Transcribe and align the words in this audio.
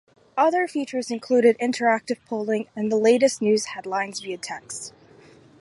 Other 0.35 0.67
features 0.67 1.11
included 1.11 1.59
interactive 1.59 2.17
polling 2.25 2.65
and 2.75 2.91
the 2.91 2.95
latest 2.95 3.39
news 3.39 3.65
headlines 3.65 4.19
via 4.21 4.39
text. 4.39 4.93